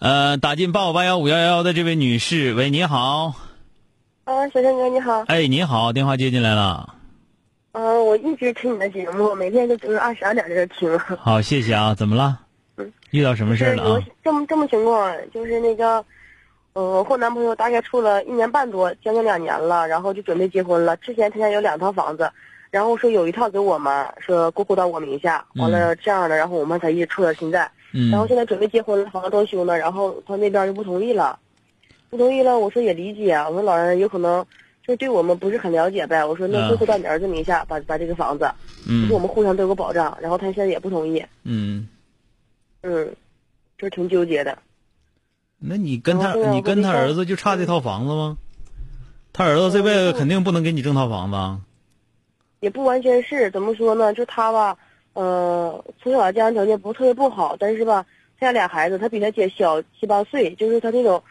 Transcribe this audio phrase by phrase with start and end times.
[0.00, 3.34] 呃，打进八五八幺五幺幺的这位女士，喂，你好。
[4.24, 5.24] 啊，小生哥你好。
[5.26, 6.94] 哎，你好，电话接进来了。
[7.72, 10.98] 嗯，我一直听你的节目，每天都就是二十二点在这听。
[10.98, 11.94] 好，谢谢啊。
[11.94, 12.40] 怎么了？
[12.78, 14.00] 嗯，遇到什么事儿了啊？
[14.24, 16.02] 这么这么情况，就是那个，
[16.72, 20.96] 嗯，我和男朋友大概处了一年半多，将近两年了，然后就准备结婚了。
[20.96, 22.32] 之前他家有两套房子，
[22.70, 27.70] 然后说有一套给我们，说过户到我名下，完了这样的，然后我们才一直处到现在。
[27.92, 28.10] 嗯。
[28.10, 31.38] 然后现在准备结婚了，房子装修呢，然后他那边就不同意了，
[32.08, 32.58] 不同意了。
[32.58, 34.44] 我说也理解，我说老人有可能
[34.86, 36.24] 就对我们不是很了解呗。
[36.24, 38.50] 我说那最后到你儿子名下，把把这个房子，
[38.88, 40.16] 嗯就是我们互相都有个保障。
[40.20, 41.88] 然后他现在也不同意，嗯，
[42.82, 43.14] 嗯，
[43.78, 44.58] 就是挺纠结的。
[45.58, 48.38] 那你跟他你跟他我跟他儿子就差这套房子吗？
[49.32, 51.60] 他儿子这辈子肯定不能给你挣套房子啊。
[52.60, 54.12] 也不完全是怎么说呢？
[54.12, 54.76] 就他吧，
[55.12, 58.06] 呃，从小家庭条件不是特别不好，但是吧，
[58.38, 61.22] 他家俩孩子，他比他姐小七八岁，就是他那种，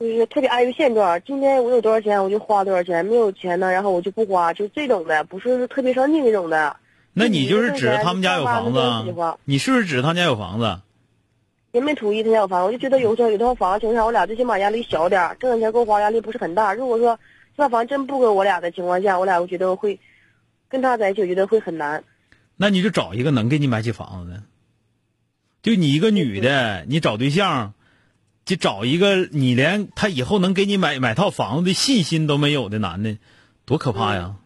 [0.00, 1.20] 就是特别安于现状。
[1.24, 6.76] 今天我有多少钱我就花多少钱，没有钱呢，然后我就不花，就这种的，不是特别上进那种的。
[7.12, 8.80] 那你就是指着他们家有房子？
[9.44, 10.80] 你是不是指着他们家有房子？
[11.72, 16.72] 也没同意他家有房子，我就觉得有套有套房的情况下，我俩最起码压力小点，挣的钱够花，压力不是很大。
[16.72, 17.18] 如果说
[17.56, 19.98] 这套房真不给我俩的情况下，我俩我觉得会
[20.68, 22.02] 跟他在一起，我觉得会很难。
[22.56, 24.42] 那你就找一个能给你买起房子的。
[25.62, 27.74] 就你一个女的，你找对象，
[28.44, 33.16] 就找一个你连他以后能给你买买套房子的信心都没有的男的，
[33.64, 34.36] 多可怕呀！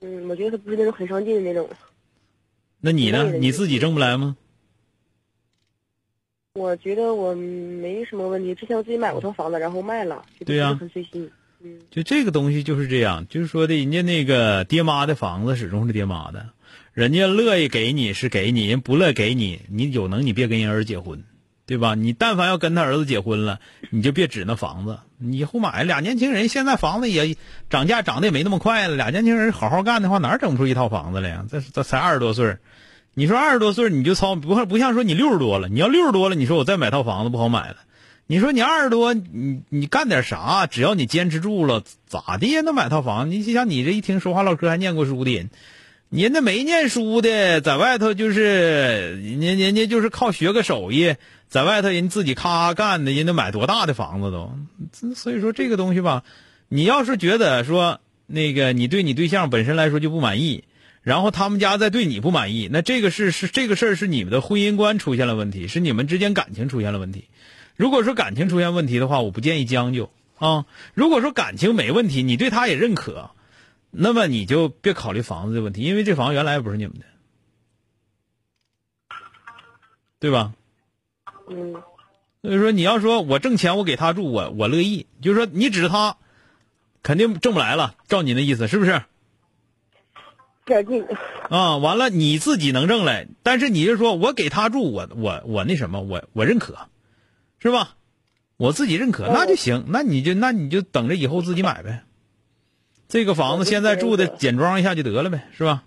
[0.00, 1.70] 嗯，我觉得他不是那种很上进的那种。
[2.80, 3.30] 那你呢？
[3.32, 4.36] 你自己挣不来吗？
[6.54, 11.30] 我觉得我没什么问题，之前我自己买过套房子，然后卖了，对呀很随心。
[11.60, 16.50] 嗯，就这个东西就是这样，就是说的，人家那个爹妈的房子始终是爹妈的，
[16.94, 21.24] 人家乐意给你是给你，人不乐意给你，你有能你别跟人儿子结婚，
[21.64, 21.94] 对吧？
[21.94, 23.60] 你但凡要跟他儿子结婚了，
[23.90, 27.36] 你就别指那房子，你以后买俩年轻人，现在房子也
[27.70, 31.46] 涨价涨得也没那么快了，俩年轻人好好干的话，哪整不出一套房子来呀？
[31.50, 32.60] 这这才二十多岁儿
[33.14, 37.76] 你说二十多岁儿你就操不不像说你六十多了，你要六十多了，你说我再买套房子不好买了。
[38.26, 40.66] 你说你二十多，你你干点啥？
[40.66, 43.30] 只要你坚持住了，咋的也能买套房？
[43.30, 45.50] 你就像你这一听说话唠嗑还念过书的人，
[46.12, 51.14] 人那没念书的，在外头就是人人家就是靠学个手艺，
[51.48, 54.52] 在外头人自己咔咔干的，人家买多大的房子都。
[55.14, 56.22] 所以说这个东西吧，
[56.68, 60.64] 你要是觉得说那个你对你对象本身来说就不满意，
[61.00, 67.24] 然后他们家再对你不满意，那这个是是这个事儿是你们的婚姻观出现了问题，是你们之间感情出现了问题。
[67.74, 70.66] 如果说感情出现问题的话，我不建议将就啊。
[70.92, 73.30] 如果说感情没问题，你对他也认可，
[73.94, 77.04] 那么你就别考虑房子的问题，因为这房子原来也不是你们的，
[80.18, 80.54] 对吧？
[81.50, 81.74] 嗯，
[82.40, 85.06] 所以说你要说我挣钱我给他住，我我乐意。
[85.20, 86.16] 就是说你指他，
[87.02, 89.02] 肯定挣不来了，照你的意思是不是？
[91.50, 96.88] 啊，完了你自己能挣来，但是你就说我给他住，我我我那什么，我我认可，
[97.58, 97.96] 是吧？
[98.56, 102.04] 我自己认可，那就行，那你就那你就等着以后自己买呗。
[103.12, 105.84] 这个房子现在住的简装一下就得了呗，是吧？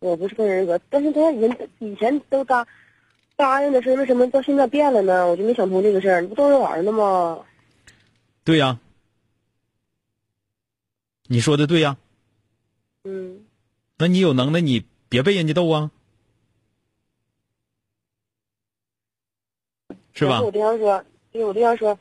[0.00, 2.66] 我不是个人格，但是他人以前都答
[3.36, 5.26] 答应的事为什么到现在变了呢？
[5.26, 6.20] 我就没想通这个事儿。
[6.20, 7.42] 你不逗着玩儿呢吗？
[8.44, 8.78] 对呀，
[11.26, 11.96] 你说的对呀。
[13.04, 13.46] 嗯，
[13.96, 15.90] 那你有能耐，你别被人家逗啊，
[20.12, 20.42] 是吧？
[20.42, 21.98] 我对象说，对我对象说，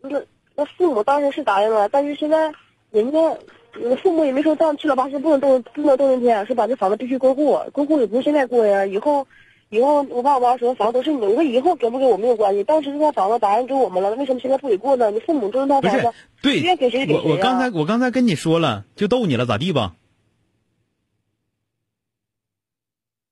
[0.00, 0.20] 那
[0.56, 2.52] 那父母当时是答应了，但是现在
[2.94, 9.26] 人家我父母也没说到七老八十不能动不能动那天，说把这房子必须过户，过户也不是现在过呀，以后
[9.68, 15.10] 以后我爸我妈说房子都是你的，我说以后给不给我没有关系，当时这套房子答应给我们了，为什么现在不给过呢？
[15.10, 19.96] 你父母这套不是房子，对愿给谁给谁呀我我刚才我刚才跟你说了，就逗你了，咋地吧？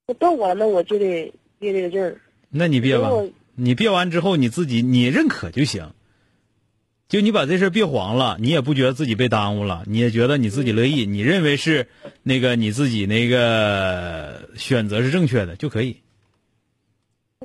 [0.09, 2.21] 我逗我了，那我就得憋这个劲儿。
[2.51, 3.13] 那你憋吧
[3.55, 5.93] 你憋完之后你自己你认可就行。
[7.13, 11.91] 就你把这事儿别黄了，你也不觉得自己被耽误了，你也觉得你自己乐意，你认为是
[12.23, 16.01] 那个你自己那个选择是正确的就可以。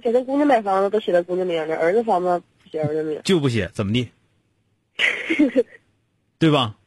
[0.02, 2.42] 给他姑娘买房子都写在姑娘名儿了，儿子房子
[2.72, 3.20] 写儿子名。
[3.26, 4.08] 就不写，怎么地？
[6.40, 6.78] 对吧？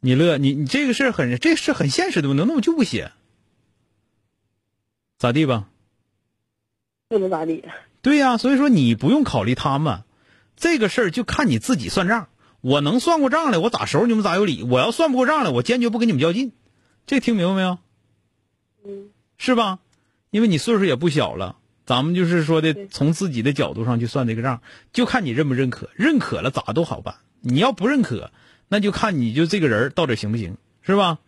[0.00, 3.12] 你乐，你你这个事儿很，这是很现实的，能那么就不写？
[5.18, 5.68] 咋地吧？
[7.08, 7.62] 不能咋地。
[8.00, 10.04] 对呀、所以说你不用考虑他们，
[10.58, 12.28] 这个事儿就看你自己算账。
[12.60, 16.52] 我能算过账来，我咋收拾你们咋有理；我要算不过账来，我坚决不跟你们较劲。
[17.06, 17.78] 这听明白没有？
[18.84, 19.78] 嗯是吧？
[20.30, 21.56] 因为你岁数也不小了，
[21.86, 24.60] 咱们就是说的从自己的角度上去算这个账，
[24.92, 25.88] 就看你认不认可。
[25.94, 28.32] 认可了咋都好办，你要不认可，
[28.66, 31.18] 那就看你就这个人到底行不行，是吧？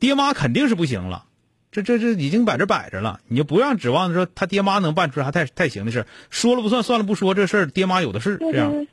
[0.00, 1.26] 爹妈肯定是不行了，
[1.70, 8.86] 这这这已经摆这摆着了，你就不让指望说他爹妈能办出啥太太行的事说了不算，算了不说，这事儿爹妈有的是，这样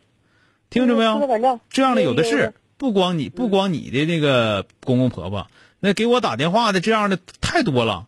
[0.69, 1.59] 听着没有？
[1.69, 5.47] 这样的有的是，不光你不光你的那个公公婆婆，
[5.79, 8.07] 那给我打电话的这样的太多了。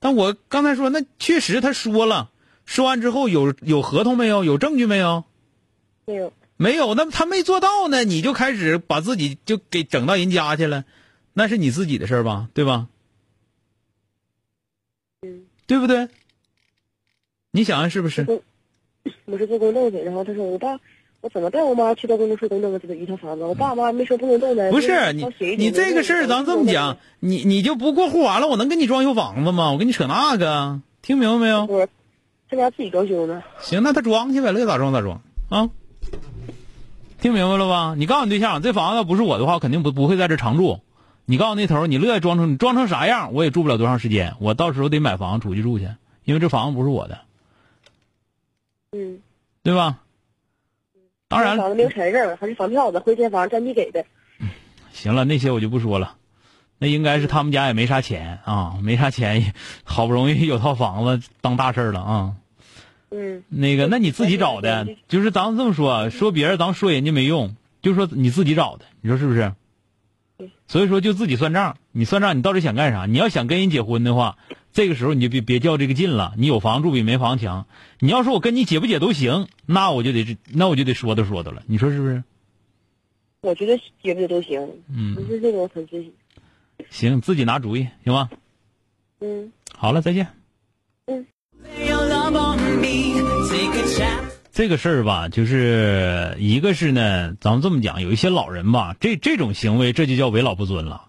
[0.00, 2.30] 但我刚才说，那确实他说了，
[2.66, 4.44] 说完之后有有合同没有？
[4.44, 5.24] 有证据没有？
[6.04, 6.32] 没有。
[6.56, 10.84] 没有，那他没做到呢，你就开始把自己就给整到人家去了，
[11.32, 12.88] 那是你自己的事儿吧，对吧？
[15.68, 16.08] 嗯，对不对？
[17.50, 18.24] 你想想是不是？
[18.26, 18.40] 我
[19.26, 20.78] 我是做公证的，然后他说我爸，
[21.20, 23.44] 我怎么带我妈去到公证处公证我这个一套房子？
[23.44, 24.70] 我爸妈没说不能动的。
[24.70, 25.26] 不是你
[25.56, 29.72] 你这个事儿，咱这么讲，，你你就不过户完了，我能给你装修房子吗？
[29.72, 31.66] 我跟你扯那个，听明白没有？
[31.66, 31.86] 我
[32.50, 33.42] 他家自己装修呢。
[33.60, 35.20] 行，那他装去呗，乐意咋装咋装
[35.50, 35.68] 啊。
[37.20, 37.94] 听明白了吧？
[37.96, 40.80] 你告诉你对象，这房子要不是我的话，我肯定不不会在这常住。
[41.30, 44.34] 你告诉那头，你乐意装成你装成啥样，我也住不了多长时间。
[44.40, 45.86] 我到时候得买房出去住去，
[46.24, 47.18] 因为这房子不是我的，
[48.92, 49.20] 嗯。
[49.62, 49.98] 对吧？
[51.28, 54.06] 当然房子没有产证，还是房票子，回迁房占地给的。
[54.90, 56.16] 行了，那些我就不说了。
[56.78, 59.52] 那应该是他们家也没啥钱啊，没啥钱，
[59.84, 62.36] 好不容易有套房子当大事儿了啊。
[63.10, 63.44] 嗯。
[63.50, 69.52] 那个，那你自己找的，就是咱们这么说，说别人咱说人家没用，就说你自己找的，你说是不是对？
[70.66, 73.06] 所以说就自己算账，你算账，你到底想干啥？
[73.06, 74.38] 你要想跟人结婚的话，
[74.72, 76.34] 这个时候你就别别较这个劲了。
[76.36, 77.66] 你有房住比没房强。
[77.98, 81.62] 你要说我跟你结不结都行，那我就得那我就得说道说道了。
[81.66, 82.22] 你说是不是？
[83.40, 86.12] 我觉得结不结都行，嗯不是这种很自己。
[86.90, 88.30] 行，自己拿主意，行吗？
[89.20, 89.52] 嗯。
[89.74, 90.28] 好了，再见。
[94.58, 101.02] 这个事儿吧，就是一个是呢，咱们这么讲，有一些老人吧，这这种行为，这就叫为老不尊了。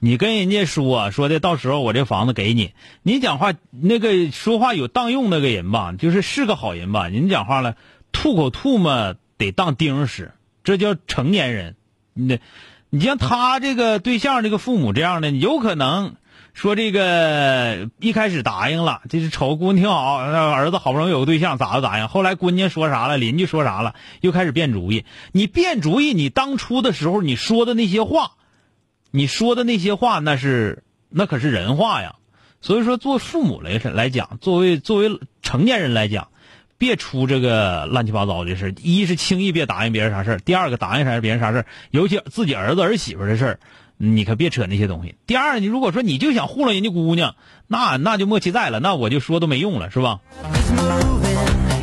[0.00, 2.72] 你跟人家说说的，到时候我这房子给你，
[3.04, 7.76] 你讲话那个说话有当用那个人吧，就是是个好人吧，人讲话了，
[8.10, 10.32] 吐口唾沫得当钉使，
[10.64, 11.76] 这叫成年人。
[12.12, 12.40] 你得，
[12.90, 16.16] 你像他这个对象这个父母这样的，有可能
[16.56, 22.08] 说这个一开始答应了，这是瞅姑娘挺好，儿子好不容易有个对象，咋就咋样。
[22.08, 25.04] 后来姑娘说啥了，邻居说啥了，又开始变主意。
[25.32, 28.32] 你变主意，你当初的时候你说的那些话，
[29.10, 32.14] 你说的那些话，那是那可是人话呀。
[32.62, 36.28] 所以说，做父母来来讲，作为作为成年人来讲，
[36.78, 43.60] 别出这个乱七八糟的事一是轻易别答应别人啥事第二个答应啥事别人啥事尤其自己儿子儿媳妇的事儿
[43.96, 45.14] 你可别扯那些东西。
[45.26, 47.34] 第二，你如果说你就想糊弄人家姑娘，
[47.66, 50.20] 那那就莫其在了，那我就说都没用了，是吧？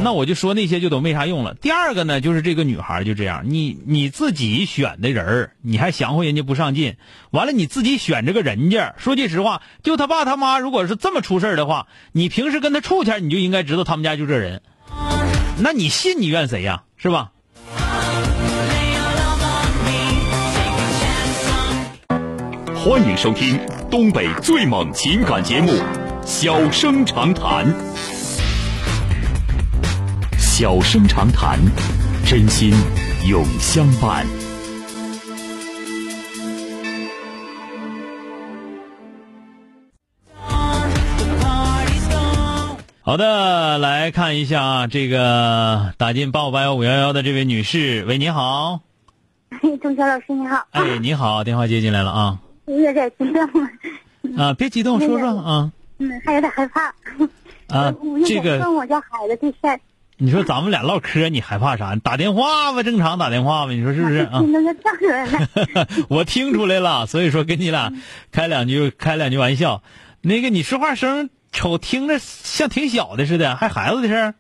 [0.03, 1.53] 那我就说那些就都没啥用了。
[1.53, 6.97] 第二个呢，就是这个女孩就这样，你你自己选的人儿，你还降回人家不上进，
[7.31, 8.95] 完了你自己选这个人家。
[8.97, 14.61] 说句实话，就他爸他妈如果是这么出事儿的话，你平时跟他处前，你就应该知道他们家就这人。
[15.57, 17.31] 那你信你怨谁呀、是吧？
[22.85, 23.57] 欢迎收听
[23.89, 25.71] 东北最猛情感节目
[26.25, 27.65] 《小生长谈》。
[30.37, 31.57] 小生长谈，
[32.25, 32.73] 真心
[33.25, 34.25] 永相伴。
[43.01, 48.81] 好的，来看一下啊，这个打进八五八幺五幺幺的这位女士，喂，你好，
[49.81, 56.93] 钟晓老师你好，哎，你好，电话接进来了啊，有点激动，啊，别激动，说说啊嗯，还有点害怕。
[57.67, 57.93] 啊
[58.25, 59.79] 这个问我家孩子的事儿，
[60.17, 61.95] 你说咱们俩唠嗑，你害怕啥？
[61.95, 64.39] 打电话吧，正常打电话吧，你说是不是啊？
[64.39, 65.87] 听着就叫出来了。
[66.09, 67.91] 我听出来了，所以说跟你俩
[68.31, 69.81] 开两句开两句玩笑。
[70.21, 74.35] 那个你说话声瞅听着像挺小的似的，还孩子的事儿。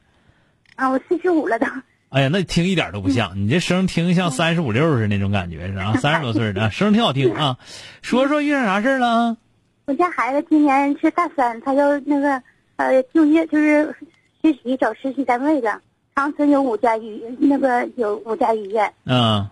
[0.75, 1.65] 啊，我四十五了都。
[2.13, 7.57] 哎呀，那听一点都不像，你这声听像三十五六似的那种感觉是啊， 三十多岁的，声挺好听啊。
[8.03, 9.37] 说说遇上啥事儿了啊？
[9.85, 12.41] 我家孩子今年是大三，他要那个
[12.75, 13.95] 呃就业，就是
[14.43, 15.81] 实习找实习单位的。
[16.15, 18.93] 长春有五家医，那个有五家医院。
[19.05, 19.49] 嗯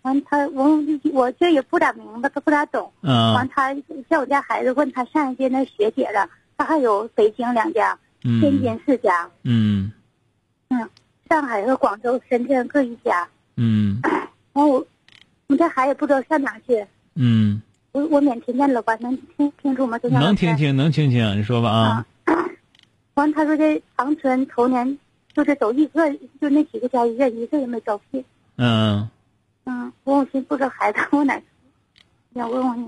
[0.00, 0.66] 完他我
[1.12, 2.90] 我这也不咋明白，他不咋懂。
[3.02, 3.74] 嗯完他
[4.08, 9.92] 像我家孩子问他上一届那学姐了，他还有北京两家，天嗯津四家，嗯
[10.70, 10.88] 嗯，
[11.28, 13.28] 上海和广州、深圳各一家。
[13.56, 14.00] 嗯
[14.52, 14.86] 完我
[15.46, 17.60] 我这孩子不知道上哪去，嗯，
[17.92, 18.94] 我我免听见了吧？
[19.00, 19.98] 能听清楚吗？
[19.98, 20.56] 这能听。
[20.56, 22.06] 清能听清，你说吧啊。
[23.14, 24.98] 完他说这长春头年
[25.34, 28.24] 就是走一个，就那几个家医院一个也没招聘。
[28.56, 29.08] 嗯，
[29.64, 31.44] 嗯，我母亲不知道孩子往哪去，
[32.34, 32.84] 想问问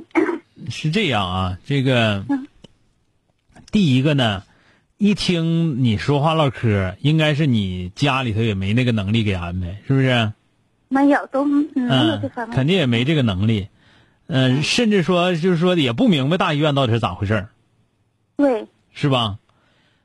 [0.56, 0.70] 你。
[0.70, 2.46] 是这样啊，这个嗯
[3.72, 4.42] 第一个呢，
[5.02, 10.30] 一听你说话唠嗑，应该是你家里头也没那个能力给安排，是不是？
[10.90, 12.54] 没有，都嗯没有这嗯方，面。
[12.54, 13.68] 肯定也没这个能力，
[14.26, 17.48] 嗯，甚至说就是说也不明白大医院到底是咋回事儿。
[18.36, 19.38] 对，是吧？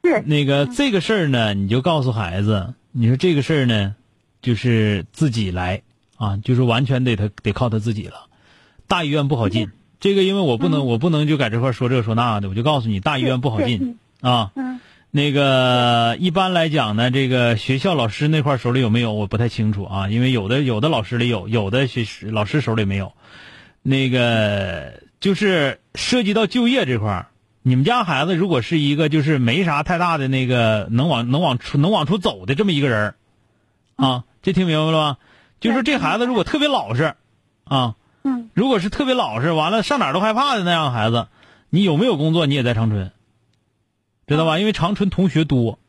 [0.02, 0.22] 是。
[0.22, 3.96] 那个这个事儿呢，你就告诉孩子，你说这个事儿呢，
[4.42, 5.82] 就是自己来
[6.16, 8.28] 啊，就是完全得他得靠他自己了。
[8.88, 14.54] 大医院不好进，这个因为我不能、我不能就在这块儿说这说那的，我就告诉你，大医院不好进啊。
[14.56, 14.65] 嗯
[15.16, 23.14] 那个一般来讲呢，这个学校老师那块儿手里有没有我不太清楚啊，因为有的有的老师里有，有的学老师手里没有。
[23.82, 27.28] 那个就是涉及到就业这块儿，
[27.62, 33.16] 你们家孩子如果是一个就是没啥太大的那个能往能往出能往出走的这么一个人儿
[33.96, 35.18] 啊，这听明白了吗？
[35.62, 37.16] 就是这孩子如果特别老实
[37.64, 37.96] 啊，
[38.26, 41.28] 嗯如果是特别老实，完了上哪儿都害怕的那样孩子，
[41.70, 43.14] 你有没有工作你也在长春，
[44.27, 44.60] 知道吧？
[44.60, 45.79] 因为长春同学多，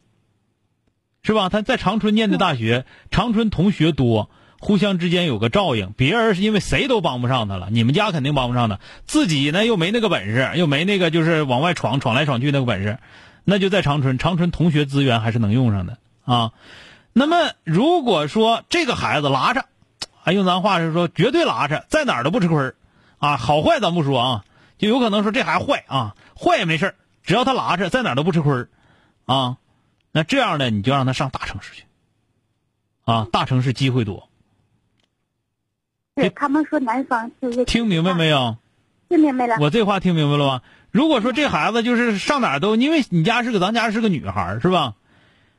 [1.22, 1.48] 是吧？
[1.48, 5.92] 他在长春念的大学，长春同学多，互相之间有个照应。
[5.96, 12.98] 别人是因为谁都帮不上他了，你们家肯定帮不上他，自己呢又没那个本事，又没那个就是往外闯闯来闯去那个本事，
[13.44, 16.52] 那就在长春，长春同学资源还是能用上的啊。
[17.12, 19.64] 那么如果说这个孩子拉着，
[20.24, 22.74] 啊，用咱话是说绝对拉着，在哪儿都不吃亏儿
[23.18, 24.44] 啊，好坏咱不说啊，
[24.76, 26.94] 就有可能说这孩子坏啊，坏也没事儿
[27.26, 28.68] 只要他拉扯，在哪儿都不吃亏儿
[29.26, 29.58] 啊。
[30.12, 31.84] 那这样呢，你就让他上大城市去，
[33.04, 34.30] 啊，大城市机会多。
[36.14, 38.56] 对他们说南方就业听明白没有？
[39.10, 39.56] 听明白了。
[39.60, 40.62] 我这话听明白了吗？
[40.90, 44.94] 如果说这孩子就是上哪儿都，因为你家是个咱家是个女孩儿是吧？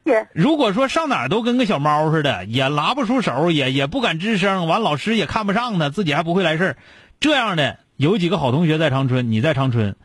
[0.05, 6.77] 是如果说上哪儿都跟个小猫似的，也拉不出手，也也不敢吱声，完老师也看不上他，自己还不会来事儿，
[7.19, 9.95] 这样的有几个好同学在长春，你在长春，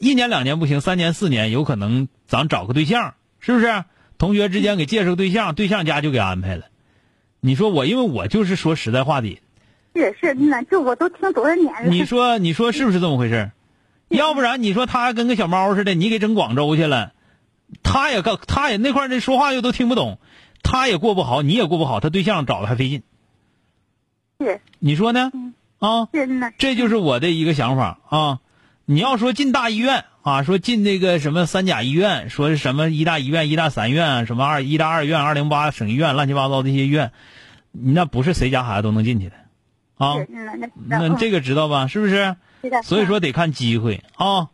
[0.00, 3.84] 一年两年不行，三年四年有可能咱找个对象，是不是？
[4.16, 6.64] 同学之间给介绍个对象，对象家就给安排了。
[7.40, 9.40] 你说我，因为我就是说实在话的，
[9.94, 11.90] 是是，那这我都听多少年了。
[11.90, 13.50] 你说你说是不是这么回事？
[14.08, 17.12] 要不然你说他跟个小猫似的，你给整广州去了，
[17.82, 20.18] 他也告他也那块儿那说话又都听不懂，
[20.62, 23.02] 他也过不好，你也过不好，他对象找的还费劲，
[24.38, 25.30] 是你说呢？
[25.78, 26.08] 啊，
[26.56, 28.38] 这就是我的一个想法啊。
[28.90, 37.12] 你要说进大医院啊，说进那个什么三甲医院，说是什么医大医院、医大三院，什么二医大二院、二零八省医院，乱七八糟这些医院，
[37.70, 39.36] 那不是谁家孩子都能进去的
[39.96, 40.16] 啊。
[40.16, 40.26] 是
[40.88, 41.86] 那这个知道吧？
[41.86, 42.34] 是不是？
[42.82, 44.48] 所以说得看机会啊。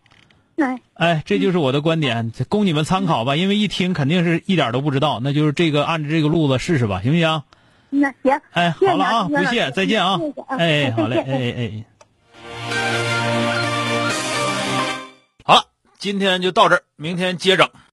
[0.56, 3.36] 嗯哎，这就是我的观点，供你们参考吧。
[3.36, 7.42] 因为一听肯定是一点都不知道，那就是这个按着这个路子试试吧，行不行？
[7.88, 8.38] 那行。
[8.50, 10.20] 哎，好了啊，不谢，再见啊
[10.58, 11.84] 哎，好嘞，见哎哎
[15.98, 17.70] 今天就到这儿，明天接着。